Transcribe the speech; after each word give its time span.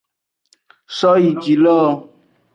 Soyijilo. 0.97 1.77